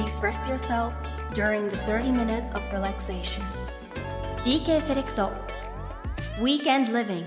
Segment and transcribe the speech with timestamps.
[0.00, 0.94] please rest yourself
[1.34, 3.42] during the 30 minutes of relaxation.
[4.44, 5.30] DK セレクト
[6.40, 7.26] Weekend Living.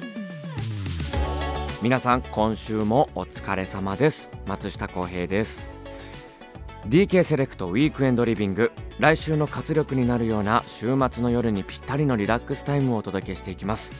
[1.83, 4.31] 皆さん今週もお疲れ様です。
[4.47, 5.69] 松下洸平です。
[6.87, 13.91] DK セレクトウィークエンドリビング来週の活力になるような週末の夜にぴったりのリラックスタイムをお届けしていきます。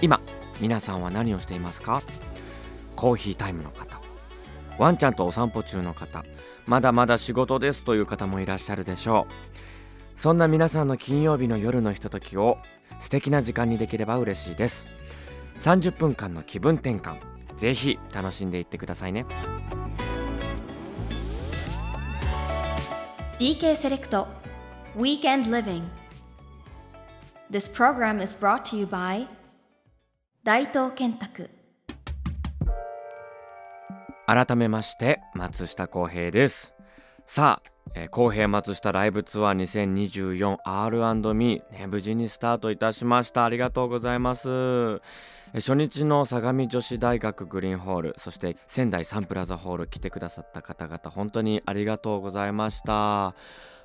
[0.00, 0.20] 今
[0.60, 2.02] 皆さんは何をしていますか？
[2.96, 3.95] コーヒータイムの方。
[4.78, 6.24] ワンちゃんとお散歩中の方
[6.66, 9.56] まだまだ仕事ですという方もいらっしゃるでしょう。
[10.16, 12.58] そんな皆さんの金曜日の夜のひとときを
[12.98, 14.88] 素敵な時間にできれば嬉しいです。
[15.60, 17.18] 30分間の気分転換
[17.56, 19.26] ぜひ楽しんでいってくださいね。
[23.38, 24.26] DK セレクト
[24.96, 25.82] Weekend Living
[27.50, 29.26] This program is brought to you by
[30.42, 31.50] 大東建託
[34.26, 36.74] 改めまして松下洸平です。
[37.26, 43.44] さあえー、公平松下ライブツアー 2024R&Me、ね、無事にスタートいたしました。
[43.44, 45.00] ありがとうございます。
[45.54, 53.34] 初日の相模女子大学グリーンホールそして仙台サンプラザホール来てくださった方々本当にありがとうございました。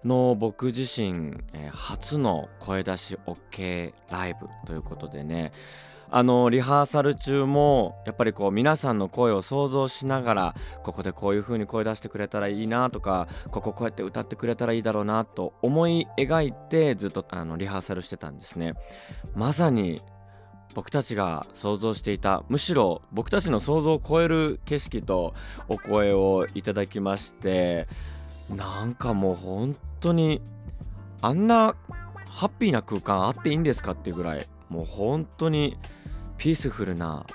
[0.04, 5.52] の僕自身、えー、初の声出し OK ライブということでね
[6.14, 18.74] あのリハーサル中もやっぱりこう皆さんの声を想像しながらここでこういう風に声出してくれたらいいなとかこここうやって歌ってくれたらいいだろうなと思い描いてずっとあのリハーサルしてたんですね。
[19.36, 20.02] まさに
[20.74, 25.34] 僕たちが想像していたむしろ僕たちの想像を超える景色と
[25.70, 27.88] お声をいただきまして
[28.50, 30.42] なんかもう本当に
[31.22, 31.76] あんな
[32.30, 35.78] ハッピーな空間あっていいんですかっていうぐらいもう本当に
[36.42, 37.28] ピースフルな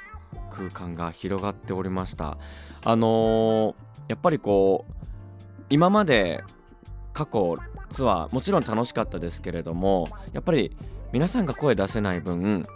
[0.51, 2.39] 空間が広がっておりました。
[2.85, 3.75] あのー、
[4.09, 4.93] やっぱりこう
[5.71, 6.43] 今まで
[7.13, 7.55] 過去
[7.89, 10.77] ツアーもちろん楽しかったですけれどもやっぱり
[11.13, 12.67] 皆さんが声出せない分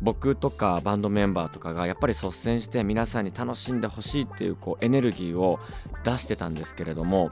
[0.00, 5.60] 僕とかバンドメンバーとかがやっぱり率先して皆さんに楽しんでほしいっていうこうエネルギーを
[6.04, 7.28] 出してたんですけれども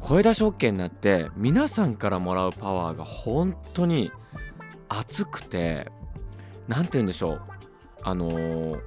[0.00, 4.10] 声出し OK になって皆さんからもらうパワーが本当に
[4.88, 5.92] 熱くて
[6.68, 7.42] 何て言うんでしょう。
[8.02, 8.80] あのー、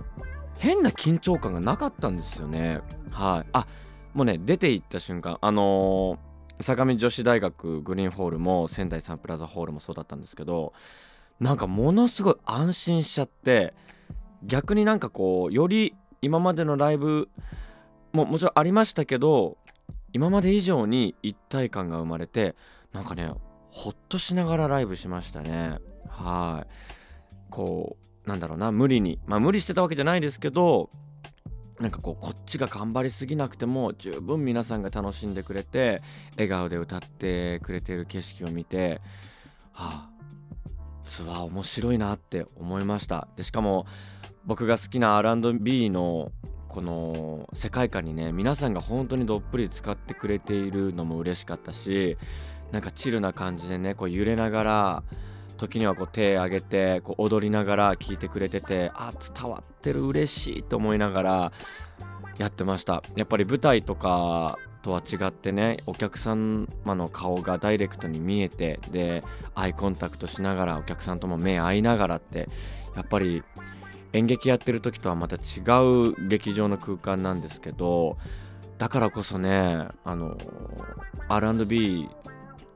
[0.60, 2.82] 変な緊張感がなかったんですよね。
[3.12, 3.50] はい。
[3.54, 3.68] あ
[4.14, 10.74] もうね出て行った瞬間あのー、相模女子大学グリーンホールも仙台サンプラザホールもそうだったんですけど
[11.40, 13.74] なんかものすごい安心しちゃって
[14.44, 17.30] 逆になんかこうより今までのライブ
[18.12, 19.58] ももちろんありましたけど
[20.12, 22.56] 今まで以上に一体感が生まれて
[22.92, 23.32] なんかね
[23.70, 25.78] ほっとしながらライブしましたね。
[26.10, 26.99] はい。
[27.50, 30.90] こうなんだろうな無理にまあ無理してたわけじゃないですけど
[31.80, 36.02] なんかこうこっちが頑張りすぎなくても十分皆さんが楽しんでくれて
[36.34, 39.02] 笑顔で歌ってくれている景色を見て
[39.72, 40.10] はあ
[41.04, 43.28] ツアー面白いなって思いました。
[43.36, 43.88] でしかも
[44.46, 46.32] 僕が好きな R&B の
[46.68, 52.18] この世界観にね皆さんが本当にどっぷり使ってくれているのも嬉しかったし
[52.72, 55.04] なんかチルな感じでねこう揺れながら
[55.60, 61.52] 時にはこう手上げてこう踊りながら聴いてくれててあ伝わってる嬉しいと思いながら
[62.38, 63.04] やってました。
[63.16, 72.48] やっぱり舞台とかとは違ってねお客様の顔がダイレクトに見えてでアイコンタクトしながらお客さんとも目合いながらって
[72.96, 73.44] やっぱり
[74.14, 75.40] 演劇やってる時とはまた違
[76.10, 78.18] う劇場の空間なんですけど
[78.78, 80.38] だからこそねあの
[81.28, 82.10] R&B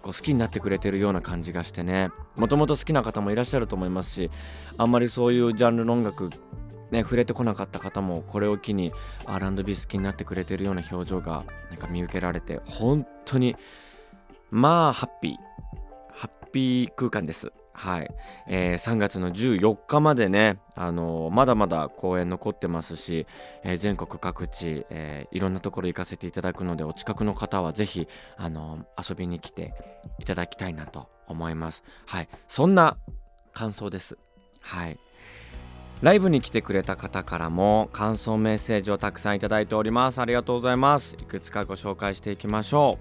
[0.04, 2.10] こう好きになってくれてるような感じがしてね。
[2.36, 4.32] もともと好きな方もいらっしゃると思いますし
[4.78, 6.30] あんまりそういうジャンルの音楽
[6.92, 8.92] ね触れてこなかった方もこれを機に
[9.26, 13.56] R&B 好きになってくれてるような表情がなんか見受けられて本当に
[14.52, 15.36] まあハッピー。
[16.12, 17.52] ハッピー空間です。
[17.74, 18.12] はい、
[18.48, 23.26] えー、3月の14日までね、あのー、まだまだ公演残ってますし、
[23.64, 28.08] えー、全国各地、えいろんなところ行かせていただくのでお近くの方はぜひ、
[28.38, 29.74] あの遊びに来て
[30.20, 31.84] いただきたいなと思います。
[32.06, 32.98] はい、そんな
[33.54, 34.18] 感想です。
[34.62, 35.00] はい。
[36.02, 40.20] ライブに来てくれた方からも感想メッセージをたくさんいただいております。
[40.20, 41.16] ありがとうございます。
[41.16, 43.00] いくつかご紹介していきましょ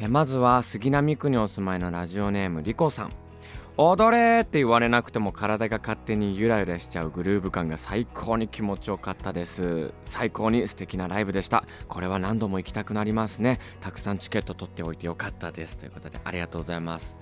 [0.00, 0.04] う。
[0.04, 3.29] えまずは杉並区にお住まいのラジオネームリコさん。
[3.76, 9.94] 踊れって言われなくても体が勝手にゆらゆらしちゃうグルーヴ感が最高に気持ちよかったです。
[10.04, 11.64] 最高に素敵なライブでした。
[11.88, 13.58] これは何度も行きたくなりますね。
[13.80, 15.78] たくさんチケット取っておいてよかったです。
[15.78, 17.16] ということでありがとうございます。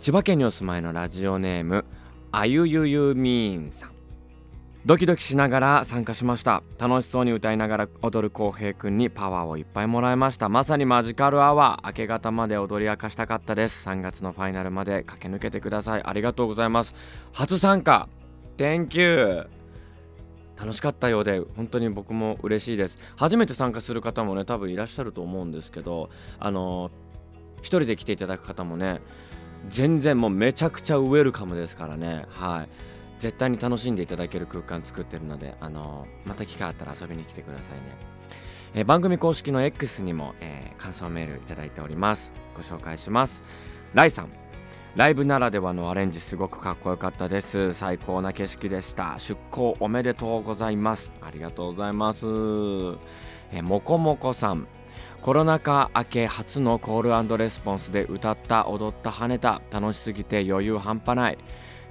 [0.00, 1.84] 千葉県にお住まいのラジオネーム
[2.30, 3.95] あゆゆゆみーんさん。
[4.86, 6.62] ドキドキしながら参加しました。
[6.78, 10.48] 楽しそうに歌いながら踊る浩平くんにパワーをいっぱいもらいました。
[10.48, 11.86] まさにマジカルアワー。
[11.88, 13.88] 明け方まで踊り明かしたかったです。
[13.88, 16.02] 3月のファイナルまで駆け抜けてください。
[16.04, 16.94] ありがとうございます。
[17.32, 18.08] 初参加。
[18.58, 19.48] Thank you
[20.56, 22.96] 楽しかったようで本当に僕も嬉しいです。
[23.16, 26.92] 初めて参加する方もね多分いらっしゃると思うんですけどあの
[27.58, 29.00] 一人で来ていただく方もね
[29.68, 32.24] 全然もうめちゃくちゃウェルカムですからね。
[32.28, 32.95] はい。
[33.20, 37.96] 絶対に楽しんでいただける空間作ってるので、あのまた機会あったら遊びに来てくださいね。
[38.74, 42.32] えー、番組公式の X にも、えー、感想メールいただいております。
[42.54, 43.42] ご紹介します。
[43.94, 44.28] ライさん。
[44.96, 47.74] ライブならではのアレンジすごくかっこよかったです。
[47.74, 49.16] 最高な景色でした。
[49.18, 51.10] 出航おめでとうございます。
[51.20, 52.24] ありがとうございます。
[52.24, 54.66] えー、もこもこさん。
[55.22, 61.38] コロナ禍明け初のコールレスポンスで歌った踊った跳ねた楽しすぎて余裕半端ない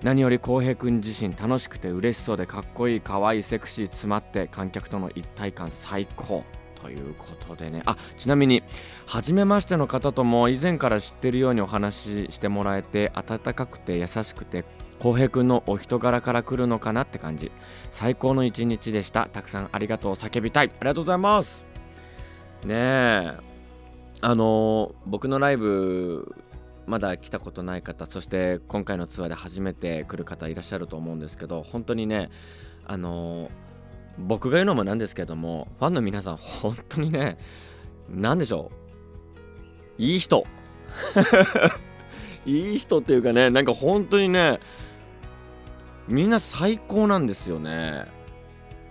[0.04, 6.44] 何より浩平君自身楽しくて嬉しそうでかっこいい可愛いセクシー詰まって観客との一体感最高
[6.82, 7.82] ということでね。
[7.86, 8.62] あちなみに
[9.08, 14.66] 初めましての方とも以前から知ってるようにお話ししてもらえて温かくて優しくて
[15.00, 17.52] 浩平君のお人柄から来るのかなって感じ。
[17.92, 19.28] 最高の一日でした。
[19.28, 20.14] たくさんありがとう。
[20.14, 20.68] 叫びたい。
[20.68, 21.66] ありがとうございます。
[22.66, 23.34] ねえ。
[24.22, 26.34] あのー、僕のライブ
[26.88, 32.30] まだ来たことない方そして今回のツアーで初めて来る方いらっしゃると思うんですけど本当にね
[32.86, 33.50] あの、
[34.20, 37.38] 僕が言うのもなんですけどもファンの皆さん本当にね
[38.10, 38.72] 何でしょ
[39.98, 40.02] う？
[40.02, 40.46] いい人。
[42.46, 44.60] いい人っていうかねなんか本当にね
[46.08, 48.06] みんな最高なんですよね。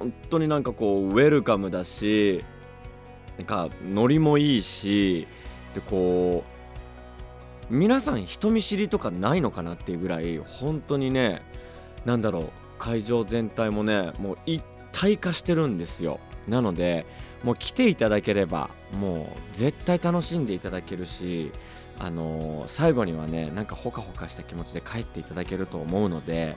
[0.01, 2.45] 本当になんかこうウェルカムだし
[3.39, 5.29] なんかノリもいいし
[5.75, 6.54] でこう
[7.71, 11.43] 皆さん人見知りとかないのかなっていうぐらい本当にね
[12.05, 16.21] 何だろう会場全体もねもう一体化してるんですよ。
[16.47, 17.07] なので
[17.43, 18.69] もう来ていただければ
[18.99, 21.53] もう絶対楽しんでいただけるし
[21.99, 26.57] あのー、最後にはねなんかほかほかした気持ちで帰っていただけると思うので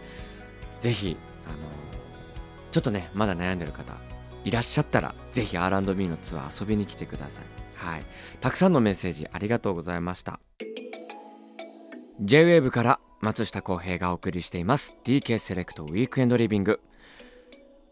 [0.81, 1.15] ぜひ
[1.45, 1.59] あのー、
[2.71, 3.93] ちょっとねまだ悩んでる方
[4.43, 7.45] いらっしゃったらぜひ R&B のツアー遊びに来てください。
[7.75, 8.03] はい。
[8.41, 10.39] たくさんのメッセージありがとうございました。
[12.19, 14.95] J-WAVE から松下洸平がお送りしています。
[15.03, 16.79] DK セレクトウィークエンドリビング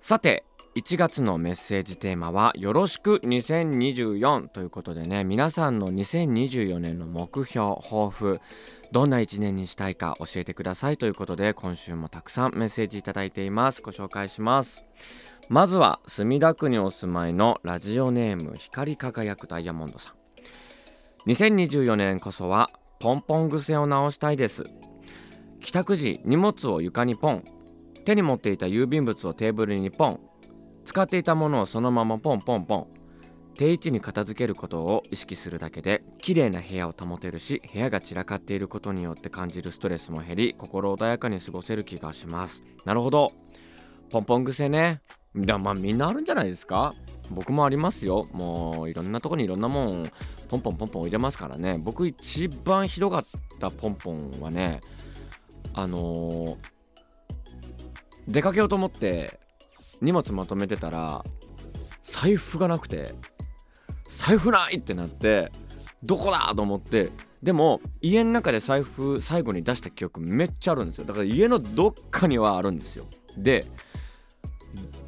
[0.01, 0.43] さて
[0.75, 8.41] 1月のメッセージテーマはよろしく2024ということでね皆さんの2024年の目標抱負
[8.91, 13.81] どんな1年にしたいか教えてくださいということで今週もたくさんメッセージいただいています。
[13.81, 14.83] ご紹介します。
[15.49, 21.29] まずは墨田区にお住まいのラジオネーム光り輝くダイヤモンドさん。
[21.29, 22.71] 2024年こそは
[23.05, 24.63] ポンポン癖を直したいです。
[25.61, 27.43] 帰宅時荷物を床にポン。
[28.03, 30.19] 手に持っていた郵便物をテーブルにポン。
[30.85, 32.87] 使っていたものをそのままポンポンポン。
[33.59, 42.63] 定位置に片付けることを意識するだけで綺麗な部屋を保てるし部屋が散らかっていることによって感じるストレスも減り心穏やかに過ごせる気がします。
[42.85, 43.33] なるほど。
[44.09, 45.03] ポンポン癖ね。
[45.35, 46.93] だまあみんなあるんじゃないですか？
[47.31, 48.25] 僕もありますよ。
[48.31, 50.11] もういろんなとこにいろんなもん
[50.47, 51.77] ポンポンポンポン入れますからね。
[51.77, 53.25] 僕一番ひどかっ
[53.59, 54.81] たポンポンはね
[55.73, 56.57] あのー、
[58.27, 59.39] 出かけようと思って
[60.01, 61.23] 荷物まとめてたら
[62.05, 63.13] 財布がなくて
[64.07, 65.51] 財布ないってなって
[66.03, 67.09] どこだと思って
[67.43, 71.05] でも家の中で財布最後に出した記憶めっちゃあるんですよ。
[71.05, 73.05] だから家のどっかにはあるんですよ。
[73.37, 73.67] で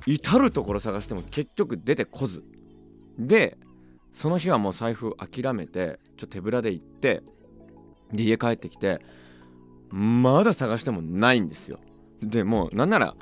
[0.06, 2.44] 至る所探しても結局出てこず。
[3.18, 3.58] で
[4.14, 7.22] その日はもう財布諦めてちょっと手ぶらで行って
[8.12, 9.00] で家帰ってきて
[9.90, 11.80] まだ探してもないんですよ。
[12.22, 13.16] でもうなんなら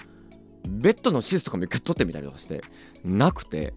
[0.67, 2.61] ベッドのシーツとかも一回取ってみたりとかして
[3.03, 3.73] なくて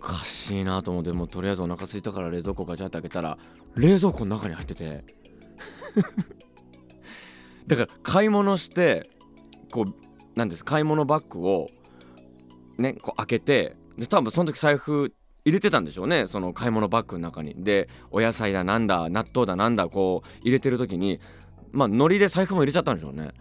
[0.00, 3.38] おかしいなと思ってもうとりあえずお腹空いたから冷蔵庫ガチャって開けたら
[3.74, 5.04] 冷蔵庫の中に入ってて。
[7.66, 9.10] だから買い物して
[9.72, 10.05] こう
[10.36, 11.70] なんです買い物バッグを
[12.78, 15.12] ねこう開けてで多分その時財布
[15.44, 17.54] 入れてたんでしょうねその買い物バッグの中に。
[17.64, 21.20] でお野菜だなんだ納豆だなんだこう入れてる時に
[21.72, 23.32] まあ海苔で財布も入れちゃったんでしょうね。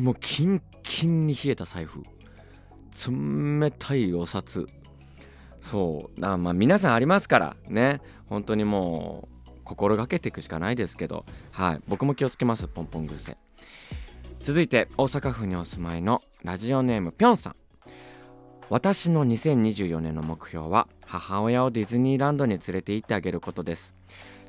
[0.00, 2.02] もキンキンに冷えた財布。
[3.08, 4.66] 冷たいお札。
[5.60, 6.20] そう。
[6.20, 8.00] まあ皆さんありますからね。
[8.26, 11.24] 本当にもう心がけていくしかないですけど。
[11.50, 11.80] はい。
[11.88, 13.36] 僕も気をつけますポンポン癖
[14.42, 17.56] 続いて大阪府にお住まいのラジオネームぴょんさん。
[18.70, 23.94] 私の2024年の目標は母親をディズニーランドに連れて行ってあげることです。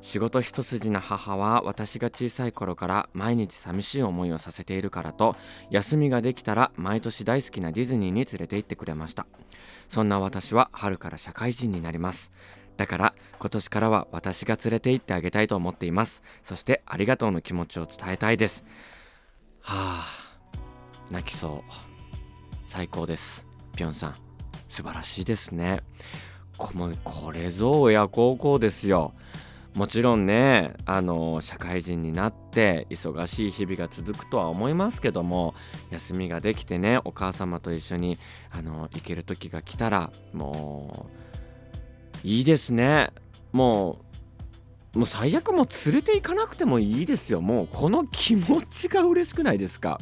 [0.02, 5.36] 仕事一筋な母は私が小さい頃から毎日寂しい思いをさせているからと
[5.70, 9.28] 休みができたら毎年大好きなディズニーに連れて行ってくれました。
[9.90, 12.32] そんな私は春から社会人になります。
[12.78, 16.24] だから今年からは私が連れて行ってあげたいと思っています。
[16.42, 18.64] そしてありがとうの気持ちを伝えたいです。
[19.66, 20.08] はあ
[21.10, 21.72] 泣きそう。
[22.66, 23.48] 最高です。
[23.78, 24.16] ぴょんさん
[24.68, 25.80] 素晴らしいですね。
[26.58, 26.74] こ
[27.06, 29.14] これぞ親孝行ですよ。
[29.74, 35.56] もちろんねあの社会人になって忙しい日々が続くとは思いますけども
[35.92, 38.20] 休みができてねお母様と一緒に
[38.52, 41.08] あの行ける時が来たらも
[42.24, 43.12] ういいですね。
[43.54, 44.13] もう
[44.94, 47.42] もう最悪もう連れて行かなくてもいいですよ。
[47.42, 50.00] もうこの気持ちが嬉しくないですか。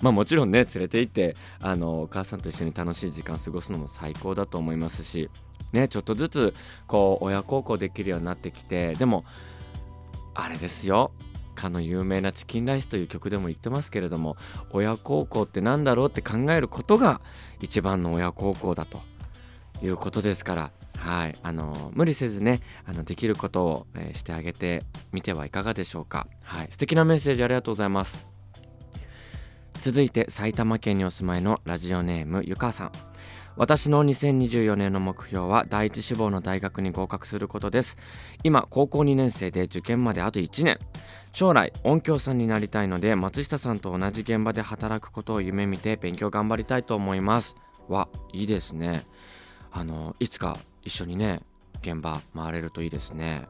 [0.00, 5.30] まあもちろんね連れて行ってあのお母さんと一緒に楽しい時間過ごすのも最高だと思いますし
[5.72, 6.54] ねちょっとずつ
[6.86, 9.24] こう親孝行できるようになってきてでも
[10.34, 11.12] あれですよ。
[11.54, 14.36] かの有名な「チキンライス」という曲でも言ってますけれども
[14.70, 17.20] 親孝行って何だろうって考えることが
[17.60, 19.00] 一番の親孝行だと
[19.80, 20.72] いうことですから
[21.04, 21.36] はい。
[21.42, 24.82] あの無理せずねあのできることを、えー、してあげて
[25.12, 26.26] みてはいかがでしょうか。
[26.42, 26.68] はい。
[26.70, 28.26] 素敵なメッセージありがとうございます。
[29.82, 32.92] 続いて埼玉県にお住まいのラジオネームゆかさん。
[33.56, 37.98] 私の2024年の目標は第一志望の大学に合格することです。
[38.42, 40.78] 今高校2年生で受験まであと1年。
[41.34, 47.56] 将来音響さんになりたいので松下さんと同じ現場で働くことを夢見て勉強頑張りたいと思います。
[47.88, 49.04] はいいですね。
[49.70, 51.40] あのいつか一緒にね
[51.82, 53.46] 現場回れるといいですね。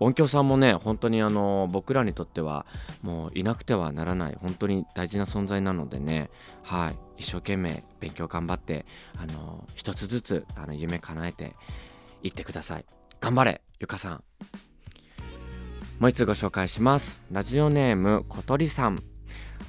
[0.00, 2.66] 音響さんもね本当にあの僕らにとっては
[3.02, 6.30] もういなくてはならない本当に大事な存在なのでね
[6.62, 11.54] はい一生懸命勉強頑張ってあの一つずつあの夢叶えて
[12.22, 12.84] いってください。
[13.20, 14.24] 頑張れゆかさん。
[15.98, 17.18] もう一つご紹介します。
[17.32, 19.02] ラジオネームことりさん。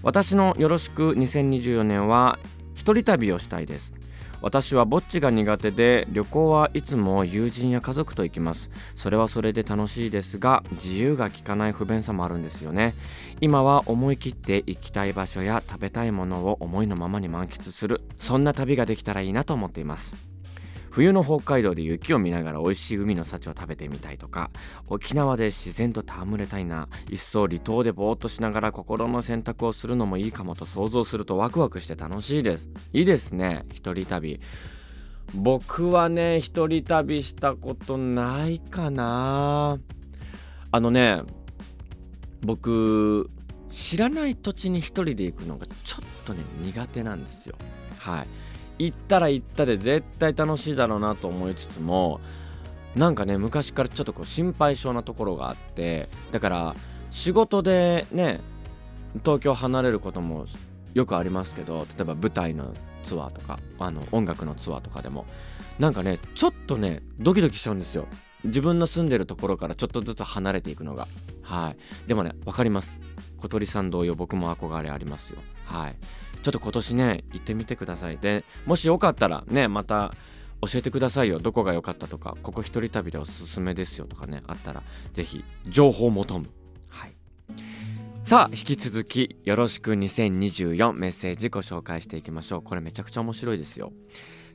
[0.04, 2.38] 私のよろしく2024年は
[2.74, 3.94] 一人旅をしたいです。
[4.42, 8.70] 私はぼっちが苦手で旅行はいつも友人や家族と行きます。
[8.96, 12.96] それはそれで楽しいですが自由が利かない不便さもあるんですよね。
[13.42, 18.02] 今は思い切って行きたい場所や食べたいものを思いのままに満喫する。
[18.18, 20.29] そんな旅ができたらいいなと思っています。
[20.92, 24.50] 冬の北海道で雪を見ながら美味しい海の幸を食べてみたいとか
[24.88, 32.68] 沖縄で自然と戯れたいな一層離島でぼーっとしながら心の選択をするのもいいかもと想像するとワクワクして楽しいです。
[32.94, 34.40] いいですね一人旅。
[35.34, 39.78] 僕はね一人旅したことないかな。
[40.72, 41.22] あのね
[42.42, 43.30] 僕
[43.70, 47.56] 知らない土地に一人で行くのがちょっとね苦手なんですよ。
[48.00, 48.28] はい。
[48.80, 52.20] 行ったら行ったで絶対楽しいだろうなと思いつつも
[52.96, 56.76] なんかね昔からちょっとこう心配性なところがあってだから
[57.12, 58.40] 仕事でね
[59.24, 60.46] 東京離れることも
[60.94, 65.26] よくありますけど例えば舞台のツアーとかあの音楽のツアーとかでも
[65.78, 68.08] なんかねちょっとねドキドキしちゃうんですよ。
[68.44, 71.08] 自分の住んでるところからちょっとずつ離れていくのが。
[71.42, 72.08] はい。
[72.08, 73.00] でもね分かります。
[73.38, 75.40] 小鳥さん同様僕も憧れありますよ。
[75.66, 75.96] はい。
[76.42, 78.18] ちょっと今年ね行ってみてください。
[78.18, 80.14] でもしよかったらねまた
[80.62, 81.40] 教えてくださいよ。
[81.40, 86.50] どこが良かったとかここ一人旅でおすすめですよとかねあったら是非情報を求む。
[86.90, 87.14] はい。
[88.26, 92.62] さあ引き続きよろしく2024メッセージご紹介していきましょう。
[92.62, 93.92] これめちゃくちゃ面白いですよ。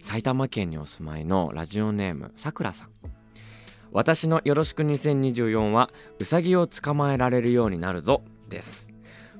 [0.00, 2.88] 埼玉県にお住まいのラジオネームさくらさん。
[3.92, 5.88] 私のよろしく2024は
[6.18, 8.88] うさぎを捕まえられるようになるぞです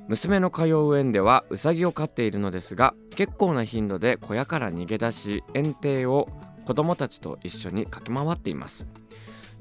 [0.08, 6.28] 娘の通う園ではウサギを飼っているのですが結構な頻度で小屋から逃げ出し園庭を
[6.66, 8.86] 子供たちと一緒に駆け回っています。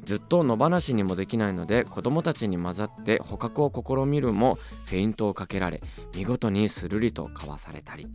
[0.06, 5.82] ずっと野放しにもできないので子供たちに混ざって捕獲を試みるもフェイントをかけられ
[6.14, 8.08] 見事にスルリとかわされたり。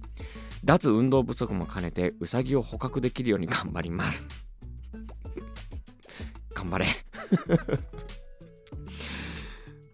[0.65, 4.29] 脱運動不足も兼ねてウサギを捕獲できるように頑張ります。
[6.53, 6.87] 頑張れ。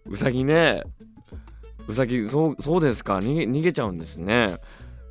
[0.07, 0.81] うさぎね
[1.87, 3.17] うさぎそうそうですか？
[3.17, 4.57] 逃げ逃げちゃうんですね。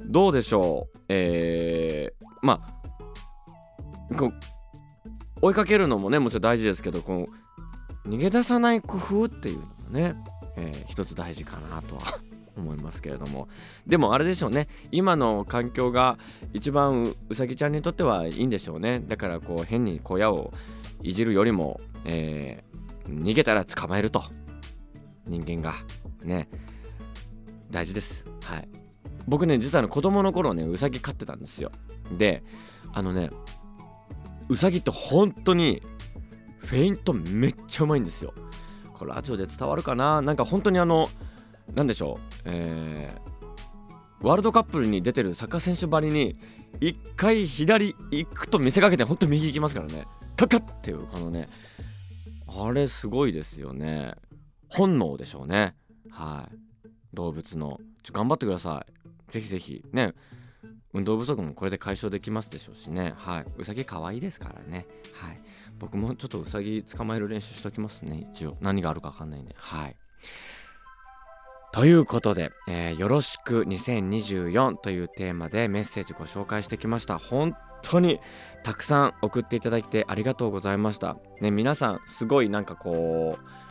[0.07, 0.99] どうでしょう？
[1.09, 2.61] えー、ま
[4.11, 4.33] あこう
[5.41, 7.27] 追いかけるのもねもちろん大事ですけどこ
[8.05, 10.15] う逃げ出さない工夫っていうのもね、
[10.57, 12.03] えー、一つ大事かなとは
[12.57, 13.49] 思いますけれども。
[13.87, 14.69] でもあれでしょうね。
[14.93, 16.19] 今の環境が
[16.53, 19.03] 一番うさぎちゃんにとってはいいんでしょうね。
[19.07, 20.53] だからこう変に小屋を
[21.03, 24.23] いじるよりも、えー、逃げたら捕まえると。
[25.27, 25.75] 人間が
[26.23, 26.49] ね。
[27.75, 28.25] 大事です。
[28.43, 28.69] はい。
[29.27, 31.73] 僕ね実は子供の頃ねうさぎ飼ってたんですよ。
[32.17, 32.45] で
[32.93, 33.31] あのね
[34.49, 35.83] うさぎって本当に
[36.59, 38.33] フェイントめっちゃうまいんですよ。
[38.93, 40.23] これラジオで伝わるかな？
[40.23, 41.09] なんか本当にあの
[41.75, 42.43] なんでしょう？
[42.45, 46.37] えー、ワールドカップに出てるサッカー選手ばりに
[46.81, 50.05] 一回左行くと見せかけて本当右行きますからね。
[50.37, 51.49] カカッっていうこのね
[52.47, 54.15] あれすごいですよね。
[54.69, 55.75] 本能でしょうね。
[56.11, 56.57] はい。
[57.15, 57.81] 動物の。
[58.03, 58.85] ちょ頑張ってくださ
[59.29, 59.33] い。
[59.33, 59.85] ぜひぜひ。
[59.93, 60.15] ね。
[60.93, 63.15] 運動不足もこれで解消できますでしょうしね。
[63.17, 63.47] はい。
[63.59, 64.87] うさぎ可愛いですからね。
[65.15, 65.41] はい。
[65.79, 68.29] 僕もちょっとうさぎ捕まえる練習しときますね。
[68.33, 68.57] 一応。
[68.61, 69.55] 何があるか分かんないんで。
[69.59, 69.97] はい。
[71.73, 77.19] ということで、えー、よろしく2024というテーマでメッセージご紹介してきました。
[77.19, 78.21] 本当に
[78.63, 81.17] たくさん送っていただいてありがとうございました。
[81.41, 83.64] ね皆さんすごいなんかこう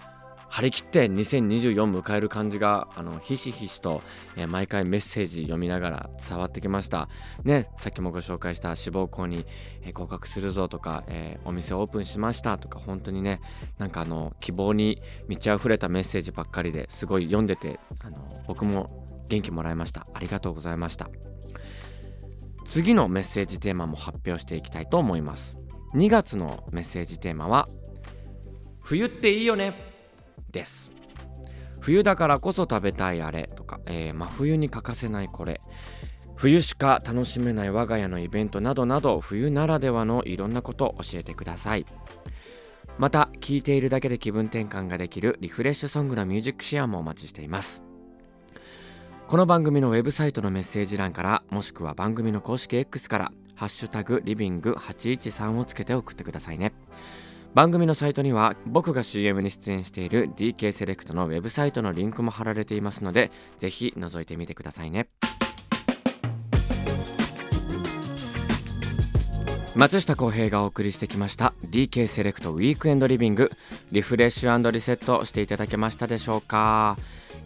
[0.53, 4.03] 張り切って2024迎える感じがあのひしひしと、
[4.35, 7.09] えー、毎回メッセージ読みながら伝わってきました。
[7.43, 9.47] ねさっきもご紹介した志望校に、
[9.81, 13.41] えー、合格するぞとか、えー、お店オープンしましたとか本当にね
[13.79, 20.05] なんかあの希望に満ち溢れたメッセージばっかりですごい読んでてあの僕も元気もらいました。
[20.13, 21.09] ありがとうございました。
[22.67, 25.57] 次のメッセージテーマも発表していきたいと思います。
[25.95, 27.67] 2月のメッセージテーマは
[28.81, 29.92] 冬っていいよね。
[30.51, 30.91] です。
[31.79, 35.59] 冬だからこそ食べたいあれとか、えー、真冬に欠かせないこれ。
[36.35, 41.85] 冬しか楽しめない我が家のイベントなどなど冬ならではのいろんなことを教えてください。
[42.97, 47.81] また聴いているだけで気分転換ができるリフレッシュソングのミュージックシェアもお待ちしています。
[49.27, 56.73] この番組のウェブサイトのメッセージ欄からもしくは番組の公式 X から「ハッシュタグリビング813」をつけて送ってくださいね。
[57.53, 65.07] 番組のサイトには僕が CM に出演している DK セレクトのウェブサイトのリンクも貼られていますのでぜひ覗いてみてくださいね。
[69.75, 73.51] 松下洸平がお送りしてきました DK セレクトウィークエンドリビング。
[73.91, 76.97] リフレッシュリセットしていただけましたでしょうか。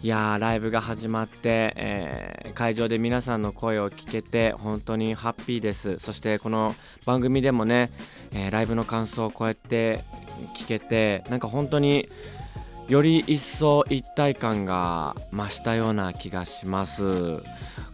[0.04, 5.98] いやライブが始まって、えー、会場で皆さんの声を聞けて本当にハッピーです。
[6.00, 7.92] そしてこの番組でもね、
[8.32, 10.04] えー、ライブの感想をこうやって
[10.56, 12.10] 聞けてなんか本当に
[12.88, 17.42] より一層一体感が増したような気がします。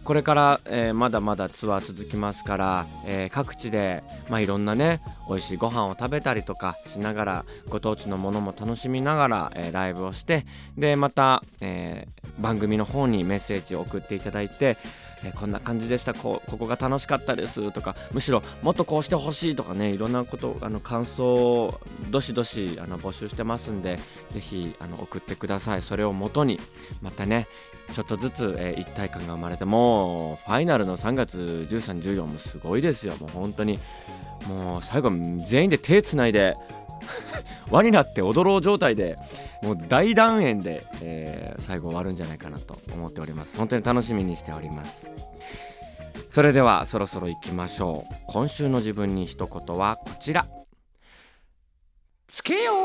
[0.04, 10.44] これから、えー、まだまだツアー続きますから、えー、各地で、まあ、いろんなね美味しいご飯を食べたりとかしながらご当地のものも楽しみながら、えー、ライブをして
[10.76, 12.06] でまた、え
[12.38, 14.76] 番組の方にメッセージを送っていただいて、
[15.24, 16.14] えこんな感じでした。
[16.14, 17.72] こここが楽しかったです。
[17.72, 23.98] とかむしろもっとこうしてほしいとかねいろんなことあの感想をどしどしあの募集してますんで
[24.30, 25.82] ぜひあの送ってください。
[25.82, 26.58] それをもとに
[27.02, 27.46] またね
[27.92, 33.14] ちょっとずつ、えー、一体感が生まれてもうファイナルの3月13、14もすごいですよ。
[33.20, 33.78] もう本当に
[34.48, 35.10] もう最後
[35.48, 36.54] 全員で手つないで
[37.70, 39.16] 輪になって踊ろう状態で
[39.62, 43.56] もう大団円で、えー、最後終わるんじゃないかなと思っております。
[43.56, 45.06] 本当に楽しみにしております。
[46.30, 48.14] それではそろそろ行きましょう。
[48.26, 50.46] 今週の自分に一言はこちら。
[52.26, 52.76] つけよう。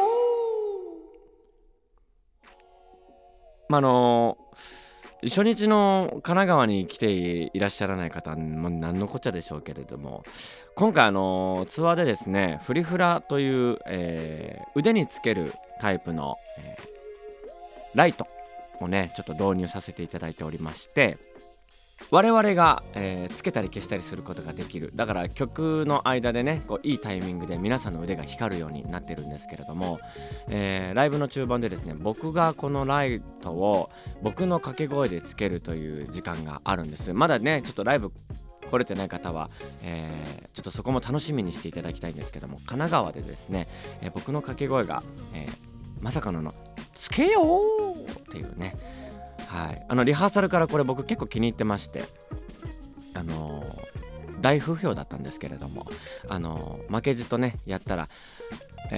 [3.70, 4.49] まあのー
[5.24, 10.24] 初日の神奈川に来ていらっしゃらない方も何のこっちゃでしょうけれども。
[10.76, 18.28] 今回あのツアーでですねフリフラという、えー、腕につけるタイプの、えー、ライト
[18.80, 21.18] をねちょっと導入させていただいておりまして
[22.12, 30.00] 我々が、えー、つけたり消したりすることができるだから曲の間でねこういいタイミングで皆さんの腕が光るようになってるんですけれども、
[30.48, 33.90] えー、ライブの中盤でですね僕がこのライトを
[34.24, 38.12] 僕の掛け声でつけるという時間があるんですまだねちょっとライブ
[38.70, 39.50] 来れてない方は、
[39.84, 43.68] えー、ちょっとそこも楽しみにしていただきたいんですけども神奈川でですね、
[44.02, 45.02] え僕の掛け声が、
[45.34, 45.48] え
[46.02, 46.54] まさかのの
[46.96, 48.76] 「つけよう!」っていうね
[49.50, 52.04] はい、あのリハーサルからこれ僕結構気に入ってまして。
[53.16, 55.88] あのー、大不評だったんですけれども。
[56.30, 58.10] あのー、負けじとねやったら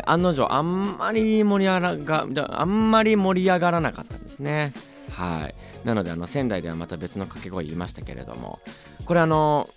[0.05, 2.27] 案の定あんまり盛り上が
[2.59, 4.73] あんまり盛り上がらなかったんですね。
[5.09, 5.55] はい。
[5.87, 8.59] なのであの仙台ではまた別の掛け声言いましたけれども。
[9.05, 9.69] これあの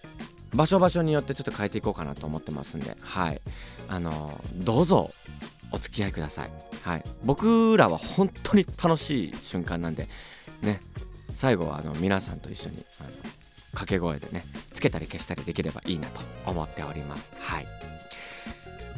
[0.50, 2.96] ー、場所場所によってちょっと変えていこうかなと思ってますんで。
[3.00, 3.40] はい。
[3.88, 5.08] あのどうぞ
[5.70, 6.50] お付き合いください。
[6.82, 7.04] はい。
[7.24, 10.08] 僕らは本当に楽しい瞬間なんで
[10.64, 10.80] ね
[11.34, 13.10] 最後はあの皆さんと一緒にあの
[13.72, 17.30] 掛け声でねつけたり消したりできればいいなと思っております。
[17.38, 17.66] はい。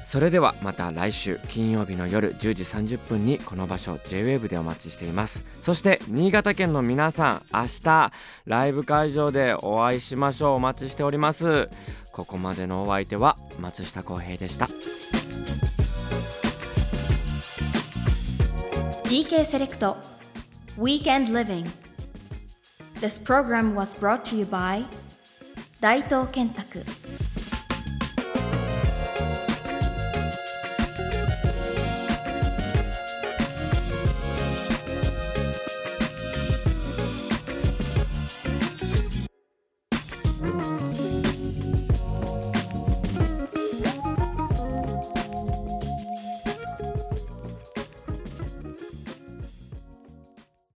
[0.05, 5.45] それではまた来週金曜日の夜10時30分にこの場所 JWAVE でお待ちしています。
[5.63, 8.13] そして新潟県の皆さん明日
[8.45, 11.69] ライブ会場でお会いしましょうお待ちしております。
[12.13, 14.69] ここまでのお相手は松下洸平でした。
[19.07, 20.16] DK セレクト
[20.77, 21.67] Weekend Living.
[22.97, 24.85] This program was brought to you by
[25.81, 26.85] Daito Kentaku.